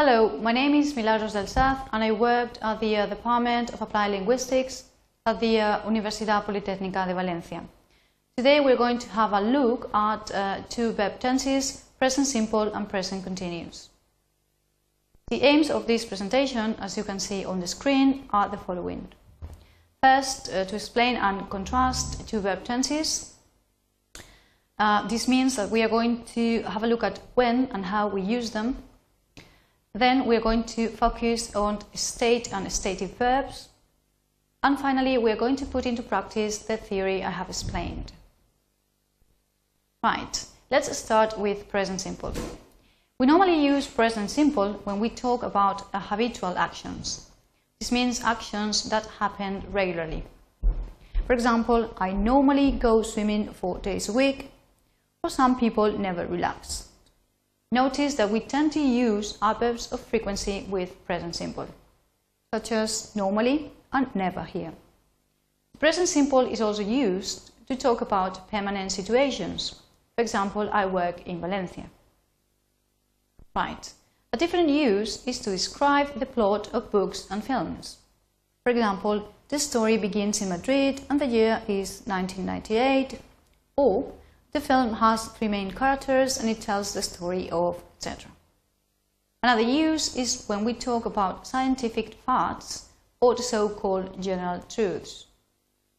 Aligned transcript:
Hello, 0.00 0.38
my 0.40 0.52
name 0.52 0.76
is 0.76 0.94
Milagros 0.94 1.32
del 1.32 1.48
Saz 1.48 1.76
and 1.92 2.04
I 2.04 2.12
worked 2.12 2.60
at 2.62 2.78
the 2.78 2.98
uh, 2.98 3.06
Department 3.06 3.74
of 3.74 3.82
Applied 3.82 4.12
Linguistics 4.12 4.84
at 5.26 5.40
the 5.40 5.60
uh, 5.60 5.80
Universidad 5.80 6.44
Politécnica 6.44 7.04
de 7.04 7.14
Valencia. 7.14 7.64
Today 8.36 8.60
we're 8.60 8.76
going 8.76 9.00
to 9.00 9.08
have 9.08 9.32
a 9.32 9.40
look 9.40 9.90
at 9.92 10.30
uh, 10.30 10.60
two 10.68 10.92
verb 10.92 11.18
tenses, 11.18 11.82
present 11.98 12.28
simple 12.28 12.72
and 12.72 12.88
present 12.88 13.24
continuous. 13.24 13.88
The 15.30 15.42
aims 15.42 15.68
of 15.68 15.88
this 15.88 16.04
presentation, 16.04 16.76
as 16.78 16.96
you 16.96 17.02
can 17.02 17.18
see 17.18 17.44
on 17.44 17.58
the 17.58 17.66
screen, 17.66 18.28
are 18.30 18.48
the 18.48 18.56
following. 18.56 19.08
First, 20.00 20.48
uh, 20.48 20.64
to 20.66 20.76
explain 20.76 21.16
and 21.16 21.50
contrast 21.50 22.28
two 22.28 22.38
verb 22.38 22.62
tenses. 22.62 23.34
Uh, 24.78 25.08
this 25.08 25.26
means 25.26 25.56
that 25.56 25.70
we 25.70 25.82
are 25.82 25.88
going 25.88 26.24
to 26.36 26.62
have 26.62 26.84
a 26.84 26.86
look 26.86 27.02
at 27.02 27.18
when 27.34 27.68
and 27.72 27.86
how 27.86 28.06
we 28.06 28.22
use 28.22 28.52
them 28.52 28.76
then 29.98 30.26
we're 30.26 30.40
going 30.40 30.64
to 30.64 30.88
focus 30.88 31.54
on 31.54 31.78
state 31.94 32.52
and 32.52 32.70
stative 32.72 33.16
verbs. 33.18 33.68
And 34.62 34.78
finally, 34.78 35.18
we're 35.18 35.36
going 35.36 35.56
to 35.56 35.66
put 35.66 35.86
into 35.86 36.02
practice 36.02 36.58
the 36.58 36.76
theory 36.76 37.22
I 37.22 37.30
have 37.30 37.48
explained. 37.48 38.12
Right, 40.02 40.44
let's 40.70 40.96
start 40.96 41.38
with 41.38 41.68
present 41.68 42.00
simple. 42.00 42.32
We 43.18 43.26
normally 43.26 43.64
use 43.64 43.86
present 43.86 44.30
simple 44.30 44.74
when 44.84 45.00
we 45.00 45.10
talk 45.10 45.42
about 45.42 45.82
habitual 45.92 46.56
actions. 46.56 47.28
This 47.80 47.92
means 47.92 48.22
actions 48.22 48.88
that 48.90 49.06
happen 49.18 49.64
regularly. 49.70 50.24
For 51.26 51.32
example, 51.32 51.94
I 51.98 52.12
normally 52.12 52.72
go 52.72 53.02
swimming 53.02 53.52
four 53.52 53.78
days 53.78 54.08
a 54.08 54.12
week, 54.12 54.50
or 55.22 55.30
some 55.30 55.58
people 55.58 55.98
never 55.98 56.26
relax. 56.26 56.87
Notice 57.70 58.14
that 58.14 58.30
we 58.30 58.40
tend 58.40 58.72
to 58.72 58.80
use 58.80 59.36
adverbs 59.42 59.92
of 59.92 60.00
frequency 60.00 60.66
with 60.70 61.04
present 61.04 61.36
simple, 61.36 61.68
such 62.52 62.72
as 62.72 63.14
normally 63.14 63.70
and 63.92 64.14
never 64.14 64.42
here. 64.42 64.72
Present 65.78 66.08
simple 66.08 66.40
is 66.40 66.62
also 66.62 66.82
used 66.82 67.50
to 67.66 67.76
talk 67.76 68.00
about 68.00 68.50
permanent 68.50 68.90
situations. 68.90 69.74
For 70.16 70.22
example, 70.22 70.70
I 70.72 70.86
work 70.86 71.26
in 71.26 71.40
Valencia. 71.40 71.84
Right. 73.54 73.92
A 74.32 74.36
different 74.36 74.70
use 74.70 75.26
is 75.26 75.38
to 75.40 75.50
describe 75.50 76.18
the 76.18 76.26
plot 76.26 76.68
of 76.72 76.90
books 76.90 77.26
and 77.30 77.44
films. 77.44 77.98
For 78.62 78.70
example, 78.70 79.32
the 79.48 79.58
story 79.58 79.96
begins 79.98 80.40
in 80.40 80.48
Madrid 80.48 81.02
and 81.08 81.20
the 81.20 81.26
year 81.26 81.62
is 81.68 82.02
1998, 82.06 83.20
or 83.76 84.12
the 84.52 84.60
film 84.60 84.94
has 84.94 85.28
three 85.28 85.48
main 85.48 85.70
characters 85.70 86.38
and 86.38 86.48
it 86.48 86.60
tells 86.60 86.94
the 86.94 87.02
story 87.02 87.50
of 87.50 87.82
etc. 87.96 88.30
Another 89.42 89.62
use 89.62 90.16
is 90.16 90.44
when 90.46 90.64
we 90.64 90.74
talk 90.74 91.06
about 91.06 91.46
scientific 91.46 92.14
facts 92.26 92.88
or 93.20 93.34
the 93.34 93.42
so-called 93.42 94.20
general 94.22 94.60
truths. 94.68 95.26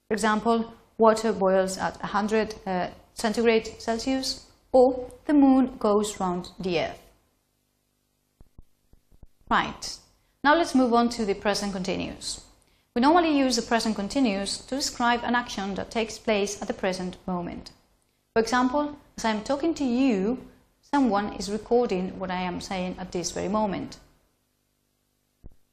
For 0.08 0.14
example, 0.14 0.74
water 0.98 1.32
boils 1.32 1.78
at 1.78 1.98
100 2.00 2.56
uh, 2.66 2.88
centigrade 3.14 3.82
Celsius 3.82 4.46
or 4.72 5.12
the 5.26 5.34
moon 5.34 5.78
goes 5.78 6.20
round 6.20 6.50
the 6.60 6.80
earth. 6.80 7.02
Right, 9.50 9.98
now 10.44 10.56
let's 10.56 10.76
move 10.76 10.94
on 10.94 11.10
to 11.10 11.26
the 11.26 11.34
present 11.34 11.74
continuous. 11.74 12.42
We 12.96 13.02
normally 13.02 13.38
use 13.38 13.56
the 13.56 13.62
present 13.62 13.96
continuous 13.96 14.58
to 14.58 14.76
describe 14.76 15.22
an 15.24 15.36
action 15.36 15.76
that 15.76 15.92
takes 15.92 16.18
place 16.18 16.62
at 16.62 16.68
the 16.68 16.74
present 16.74 17.18
moment. 17.26 17.72
For 18.40 18.44
example, 18.44 18.96
as 19.18 19.26
I 19.26 19.32
am 19.32 19.44
talking 19.44 19.74
to 19.74 19.84
you, 19.84 20.38
someone 20.94 21.34
is 21.34 21.52
recording 21.52 22.18
what 22.18 22.32
I 22.32 22.40
am 22.40 22.62
saying 22.62 22.96
at 22.98 23.12
this 23.12 23.32
very 23.32 23.50
moment. 23.50 23.98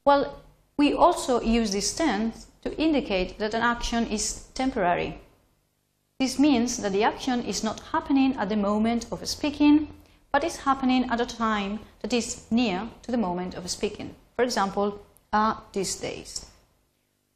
Well, 0.03 0.43
we 0.75 0.93
also 0.93 1.39
use 1.39 1.71
this 1.71 1.95
tense 1.95 2.47
to 2.63 2.77
indicate 2.77 3.39
that 3.39 3.53
an 3.53 3.61
action 3.61 4.07
is 4.07 4.47
temporary. 4.53 5.17
This 6.19 6.37
means 6.37 6.75
that 6.79 6.91
the 6.91 7.05
action 7.05 7.45
is 7.45 7.63
not 7.63 7.79
happening 7.93 8.35
at 8.35 8.49
the 8.49 8.57
moment 8.57 9.05
of 9.13 9.25
speaking, 9.29 9.87
but 10.33 10.43
is 10.43 10.57
happening 10.57 11.09
at 11.09 11.21
a 11.21 11.25
time 11.25 11.79
that 12.01 12.11
is 12.11 12.51
near 12.51 12.89
to 13.03 13.11
the 13.11 13.23
moment 13.27 13.55
of 13.55 13.69
speaking. 13.69 14.13
For 14.35 14.43
example, 14.43 15.05
uh, 15.31 15.55
these 15.71 15.95
days. 15.95 16.47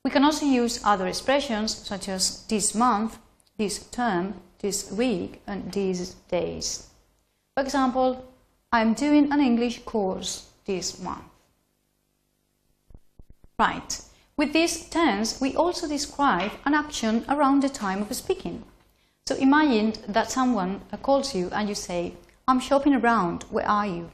We 0.03 0.11
can 0.11 0.25
also 0.25 0.45
use 0.45 0.81
other 0.83 1.07
expressions 1.07 1.73
such 1.73 2.09
as 2.09 2.43
this 2.47 2.75
month, 2.75 3.17
this 3.57 3.85
term, 3.91 4.33
this 4.61 4.91
week 4.91 5.41
and 5.47 5.71
these 5.71 6.15
days. 6.29 6.87
For 7.55 7.63
example, 7.63 8.25
I'm 8.71 8.93
doing 8.93 9.31
an 9.31 9.41
English 9.41 9.79
course 9.79 10.49
this 10.65 11.01
month. 11.01 11.25
Right. 13.59 14.01
With 14.37 14.53
this 14.53 14.89
tense, 14.89 15.41
we 15.41 15.55
also 15.55 15.87
describe 15.87 16.51
an 16.65 16.73
action 16.73 17.25
around 17.27 17.61
the 17.61 17.69
time 17.69 18.01
of 18.01 18.15
speaking. 18.15 18.63
So 19.27 19.35
imagine 19.35 19.93
that 20.07 20.31
someone 20.31 20.81
calls 21.03 21.35
you 21.35 21.49
and 21.51 21.69
you 21.69 21.75
say, 21.75 22.13
I'm 22.47 22.59
shopping 22.59 22.95
around, 22.95 23.43
where 23.43 23.67
are 23.67 23.85
you? 23.85 24.09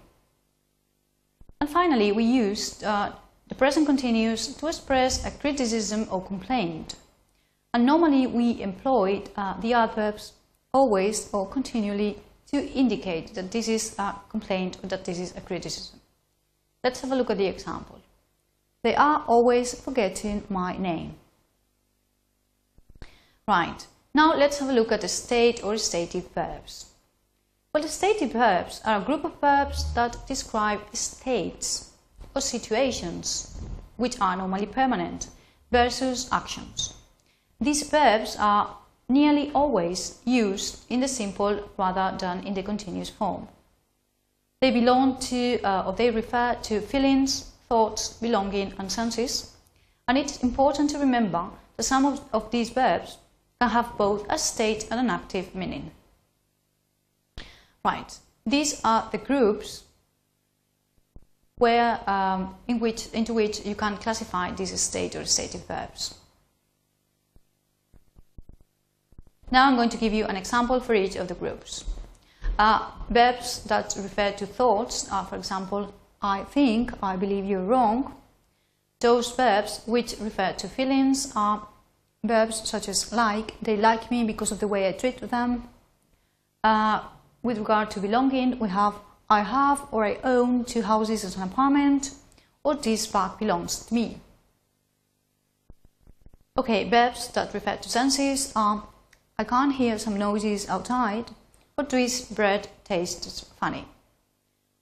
And 1.62 1.69
finally, 1.69 2.12
we 2.12 2.24
use 2.24 2.84
uh, 2.84 3.14
the 3.47 3.56
present 3.56 3.85
continuous 3.85 4.53
to 4.56 4.68
express 4.68 5.25
a 5.25 5.31
criticism 5.31 6.08
or 6.12 6.22
complaint. 6.22 6.96
And 7.74 7.85
normally 7.85 8.28
we 8.28 8.62
employ 8.62 9.24
uh, 9.35 9.59
the 9.59 9.74
adverbs 9.74 10.34
always 10.78 11.30
or 11.34 11.50
continually 11.58 12.16
to 12.52 12.58
indicate 12.84 13.34
that 13.34 13.52
this 13.52 13.68
is 13.68 13.96
a 13.98 14.14
complaint 14.30 14.78
or 14.84 14.88
that 14.88 15.06
this 15.06 15.20
is 15.20 15.36
a 15.36 15.42
criticism. 15.42 16.00
Let's 16.84 17.02
have 17.02 17.12
a 17.12 17.16
look 17.16 17.32
at 17.32 17.40
the 17.40 17.48
example. 17.48 18.00
They 18.84 18.96
are 18.96 19.24
always 19.28 19.74
forgetting 19.74 20.44
my 20.50 20.78
name. 20.78 21.16
Right, 23.48 23.88
now 24.14 24.36
let's 24.36 24.60
have 24.60 24.70
a 24.70 24.78
look 24.80 24.92
at 24.92 25.02
the 25.02 25.08
state 25.08 25.64
or 25.64 25.78
stative 25.78 26.30
verbs. 26.36 26.86
Well, 27.74 27.84
the 27.84 27.90
stative 27.90 28.34
verbs 28.34 28.82
are 28.86 29.02
a 29.02 29.06
group 29.06 29.24
of 29.26 29.42
verbs 29.42 29.94
that 29.96 30.28
describe 30.28 30.82
states 30.94 31.92
or 32.36 32.42
situations 32.42 33.58
which 33.96 34.22
are 34.22 34.38
normally 34.38 34.68
permanent 34.68 35.30
versus 35.72 36.30
actions. 36.32 36.94
These 37.59 37.90
verbs 37.90 38.38
are 38.40 38.78
nearly 39.09 39.51
always 39.53 40.19
used 40.25 40.79
in 40.90 41.00
the 41.00 41.07
simple 41.07 41.69
rather 41.78 42.18
than 42.18 42.45
in 42.45 42.53
the 42.53 42.63
continuous 42.63 43.09
form. 43.09 43.47
They 44.59 44.72
belong 44.72 45.19
to, 45.19 45.62
uh, 45.62 45.84
or 45.88 45.94
they 45.94 46.12
refer 46.12 46.56
to 46.63 46.81
feelings, 46.81 47.51
thoughts, 47.69 48.13
belonging 48.13 48.73
and 48.78 48.91
senses, 48.91 49.56
and 50.07 50.17
it's 50.17 50.44
important 50.44 50.90
to 50.91 51.00
remember 51.00 51.50
that 51.75 51.84
some 51.84 52.06
of, 52.06 52.22
of 52.34 52.50
these 52.51 52.69
verbs 52.69 53.17
can 53.59 53.69
have 53.69 53.97
both 53.97 54.25
a 54.29 54.38
state 54.38 54.88
and 54.90 55.00
an 55.00 55.09
active 55.09 55.53
meaning. 55.53 55.91
Right, 57.84 58.17
these 58.46 58.81
are 58.84 59.07
the 59.12 59.17
groups 59.17 59.84
where, 61.57 62.00
um, 62.09 62.56
in 62.67 62.79
which, 62.79 63.07
into 63.13 63.34
which 63.34 63.66
you 63.66 63.75
can 63.75 63.97
classify 63.97 64.51
these 64.51 64.79
state 64.79 65.16
or 65.16 65.25
stative 65.25 65.66
verbs. 65.67 66.16
Now 69.50 69.68
I'm 69.68 69.75
going 69.75 69.90
to 69.90 69.97
give 69.97 70.13
you 70.13 70.25
an 70.25 70.35
example 70.35 70.80
for 70.80 70.94
each 70.94 71.16
of 71.16 71.28
the 71.28 71.35
groups. 71.35 71.85
Uh, 72.59 72.90
verbs 73.09 73.63
that 73.63 73.96
refer 73.97 74.31
to 74.31 74.46
thoughts 74.46 75.09
are, 75.12 75.25
for 75.25 75.35
example, 75.35 75.94
I 76.22 76.44
think, 76.44 76.91
I 77.02 77.16
believe 77.16 77.46
you're 77.46 77.63
wrong. 77.63 78.13
Those 79.00 79.31
verbs 79.31 79.81
which 79.85 80.16
refer 80.19 80.53
to 80.53 80.68
feelings 80.68 81.31
are 81.35 81.68
verbs 82.24 82.68
such 82.68 82.90
as 82.90 83.13
like, 83.13 83.59
they 83.62 83.78
like 83.78 84.09
me 84.09 84.24
because 84.24 84.52
of 84.52 84.59
the 84.59 84.68
way 84.68 84.88
I 84.88 84.91
treat 84.91 85.19
them. 85.19 85.69
Uh, 86.64 87.02
with 87.44 87.59
regard 87.59 87.91
to 87.91 87.99
belonging, 87.99 88.59
we 88.59 88.70
have 88.70 88.96
I 89.29 89.41
have 89.41 89.88
or 89.91 90.05
I 90.05 90.20
own 90.23 90.64
two 90.64 90.82
houses 90.82 91.23
and 91.23 91.35
an 91.35 91.44
apartment, 91.44 92.11
or 92.64 92.76
this 92.76 93.08
bag 93.08 93.38
belongs 93.38 93.85
to 93.85 93.94
me. 93.94 94.22
Okay, 96.58 96.90
verbs 96.90 97.28
that 97.29 97.53
refer 97.53 97.76
to 97.76 97.90
senses 97.90 98.53
are 98.55 98.84
I 99.39 99.43
can't 99.43 99.75
hear 99.75 99.99
some 99.99 100.17
noises 100.17 100.67
outside, 100.67 101.25
but 101.75 101.91
this 101.91 102.22
bread 102.22 102.69
tastes 102.84 103.41
funny. 103.59 103.85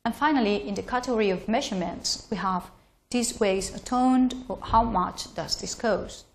And 0.06 0.16
finally, 0.16 0.66
in 0.68 0.76
the 0.76 0.82
category 0.82 1.30
of 1.30 1.50
measurements, 1.50 2.26
we 2.32 2.38
have 2.38 2.70
this 3.10 3.40
weighs 3.40 3.76
a 3.76 3.80
ton, 3.80 4.46
or 4.48 4.58
how 4.62 4.84
much 4.84 5.34
does 5.36 5.56
this 5.58 5.76
cost? 5.76 6.26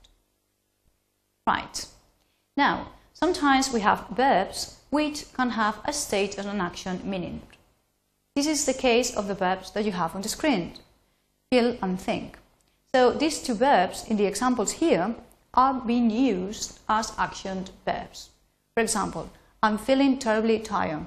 Right. 1.47 1.87
Now, 2.57 2.89
sometimes 3.15 3.73
we 3.73 3.81
have 3.81 4.09
verbs 4.11 4.77
which 4.91 5.33
can 5.33 5.51
have 5.51 5.79
a 5.85 5.93
state 5.93 6.37
and 6.37 6.49
an 6.49 6.61
action 6.61 7.01
meaning. 7.05 7.41
This 8.37 8.47
is 8.47 8.67
the 8.67 8.75
case 8.75 9.17
of 9.17 9.29
the 9.29 9.35
verbs 9.35 9.71
that 9.73 9.85
you 9.85 9.93
have 9.93 10.15
on 10.15 10.23
the 10.23 10.29
screen, 10.29 10.75
feel 11.51 11.77
and 11.81 11.99
think. 11.99 12.39
So 12.93 13.13
these 13.13 13.41
two 13.43 13.55
verbs 13.55 14.05
in 14.09 14.17
the 14.17 14.27
examples 14.27 14.73
here 14.73 15.15
are 15.55 15.75
being 15.75 16.11
used 16.11 16.79
as 16.89 17.11
actioned 17.13 17.71
verbs. 17.85 18.31
For 18.75 18.83
example, 18.83 19.31
I'm 19.63 19.79
feeling 19.79 20.19
terribly 20.19 20.59
tired. 20.59 21.07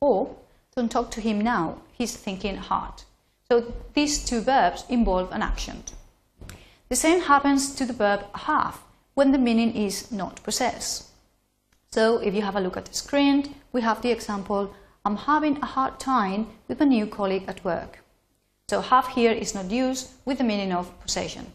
Or, 0.00 0.36
don't 0.74 0.90
talk 0.90 1.10
to 1.12 1.20
him 1.20 1.40
now, 1.40 1.78
he's 1.92 2.16
thinking 2.16 2.56
hard. 2.56 3.02
So 3.50 3.72
these 3.94 4.24
two 4.24 4.40
verbs 4.40 4.84
involve 4.88 5.30
an 5.32 5.42
action. 5.42 5.82
The 6.88 6.96
same 6.96 7.20
happens 7.20 7.74
to 7.74 7.84
the 7.84 7.92
verb 7.92 8.24
have 8.34 8.80
when 9.14 9.32
the 9.32 9.38
meaning 9.38 9.74
is 9.74 10.10
not 10.10 10.42
possessed. 10.42 11.08
So 11.90 12.18
if 12.18 12.34
you 12.34 12.42
have 12.42 12.56
a 12.56 12.60
look 12.60 12.76
at 12.76 12.86
the 12.86 12.94
screen, 12.94 13.54
we 13.72 13.82
have 13.82 14.00
the 14.00 14.10
example, 14.10 14.74
I'm 15.04 15.16
having 15.16 15.58
a 15.58 15.66
hard 15.66 16.00
time 16.00 16.46
with 16.68 16.80
a 16.80 16.86
new 16.86 17.06
colleague 17.06 17.44
at 17.48 17.64
work. 17.64 17.98
So 18.70 18.80
have 18.80 19.08
here 19.08 19.32
is 19.32 19.54
not 19.54 19.70
used 19.70 20.10
with 20.24 20.38
the 20.38 20.44
meaning 20.44 20.72
of 20.72 20.98
possession. 21.00 21.52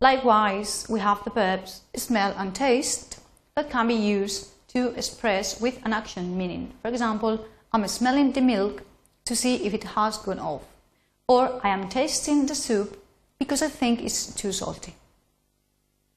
Likewise, 0.00 0.86
we 0.88 1.00
have 1.00 1.24
the 1.24 1.30
verbs 1.30 1.80
smell 1.96 2.34
and 2.36 2.54
taste 2.54 3.18
that 3.54 3.70
can 3.70 3.88
be 3.88 3.94
used 3.94 4.48
to 4.68 4.88
express 4.90 5.60
with 5.60 5.80
an 5.84 5.94
action 5.94 6.36
meaning. 6.36 6.72
For 6.82 6.88
example, 6.88 7.46
I'm 7.72 7.88
smelling 7.88 8.32
the 8.32 8.42
milk 8.42 8.82
to 9.24 9.34
see 9.34 9.64
if 9.66 9.72
it 9.72 9.84
has 9.84 10.18
gone 10.18 10.38
off. 10.38 10.62
Or 11.28 11.60
I 11.64 11.70
am 11.70 11.88
tasting 11.88 12.46
the 12.46 12.54
soup 12.54 13.02
because 13.38 13.62
I 13.62 13.68
think 13.68 14.02
it's 14.02 14.34
too 14.34 14.52
salty. 14.52 14.94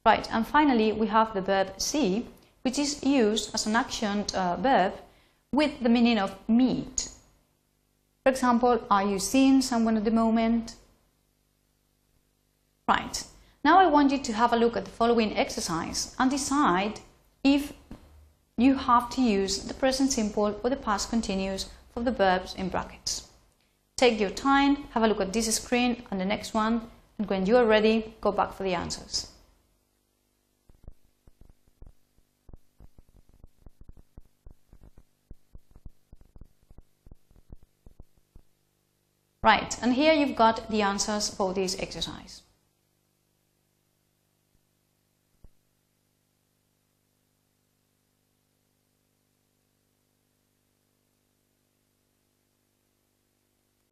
Right, 0.06 0.28
and 0.32 0.46
finally 0.46 0.92
we 0.92 1.08
have 1.08 1.34
the 1.34 1.42
verb 1.42 1.74
see, 1.78 2.28
which 2.64 2.78
is 2.78 3.04
used 3.04 3.54
as 3.54 3.66
an 3.66 3.76
action 3.76 4.26
uh, 4.34 4.58
verb 4.58 4.94
with 5.52 5.82
the 5.82 5.90
meaning 5.90 6.20
of 6.20 6.36
meet. 6.48 7.10
For 8.24 8.30
example, 8.30 8.84
are 8.92 9.04
you 9.04 9.20
seeing 9.20 9.62
someone 9.62 9.98
at 9.98 10.06
the 10.06 10.12
moment? 10.12 10.76
Right, 12.88 13.24
now 13.64 13.80
I 13.80 13.88
want 13.88 14.12
you 14.12 14.20
to 14.20 14.34
have 14.34 14.54
a 14.54 14.58
look 14.58 14.78
at 14.78 14.86
the 14.86 14.92
following 14.92 15.36
exercise 15.38 16.16
and 16.18 16.32
decide 16.32 17.00
if 17.44 17.74
you 18.58 18.76
have 18.76 19.10
to 19.12 19.22
use 19.22 19.60
the 19.60 19.74
present 19.74 20.12
simple 20.12 20.60
or 20.64 20.70
the 20.70 20.76
past 20.76 21.10
continuous 21.10 21.70
for 21.94 22.04
the 22.04 22.12
verbs 22.12 22.56
in 22.56 22.70
brackets. 22.70 23.28
Take 23.98 24.20
your 24.20 24.30
time, 24.30 24.84
have 24.92 25.04
a 25.04 25.08
look 25.08 25.22
at 25.22 25.34
this 25.34 25.54
screen 25.56 26.04
and 26.10 26.20
the 26.20 26.26
next 26.26 26.54
one, 26.54 26.90
and 27.18 27.30
when 27.30 27.46
you 27.46 27.58
are 27.58 27.66
ready, 27.66 28.16
go 28.22 28.32
back 28.32 28.54
for 28.54 28.64
the 28.64 28.74
answers. 28.74 29.28
Right, 39.42 39.78
and 39.82 39.94
here 39.94 40.14
you've 40.14 40.36
got 40.36 40.70
the 40.70 40.82
answers 40.82 41.30
for 41.30 41.54
this 41.54 41.80
exercise. 41.80 42.42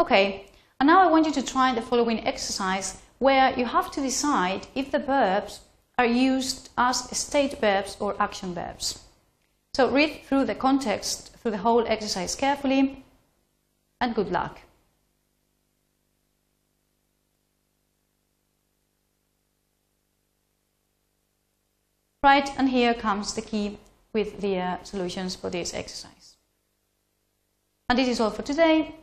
Okay, 0.08 0.46
and 0.80 0.88
now 0.88 1.02
I 1.02 1.12
want 1.12 1.26
you 1.26 1.34
to 1.34 1.42
try 1.42 1.76
the 1.76 1.82
following 1.82 2.26
exercise 2.26 3.02
where 3.20 3.54
you 3.60 3.66
have 3.66 3.92
to 3.92 4.00
decide 4.00 4.66
if 4.74 4.90
the 4.90 5.00
verbs 5.00 5.60
are 5.98 6.06
used 6.06 6.70
as 6.78 7.10
state 7.18 7.60
verbs 7.60 7.98
or 8.00 8.16
action 8.18 8.54
verbs. 8.54 9.00
So 9.74 9.92
read 9.92 10.22
through 10.24 10.46
the 10.46 10.56
context, 10.56 11.36
through 11.36 11.52
the 11.52 11.58
whole 11.58 11.86
exercise 11.86 12.36
carefully, 12.36 13.04
and 14.00 14.16
good 14.16 14.32
luck. 14.32 14.62
Right, 22.24 22.50
and 22.58 22.70
here 22.70 22.94
comes 22.94 23.34
the 23.34 23.42
key 23.42 23.78
with 24.14 24.40
the 24.40 24.58
uh, 24.58 24.84
solutions 24.84 25.36
for 25.36 25.50
this 25.50 25.74
exercise. 25.74 26.38
And 27.90 28.00
this 28.00 28.08
is 28.08 28.22
all 28.22 28.32
for 28.32 28.44
today. 28.44 28.96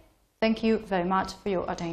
Thank 0.45 0.63
you 0.63 0.77
very 0.77 1.05
much 1.05 1.33
for 1.43 1.49
your 1.49 1.65
attention. 1.71 1.93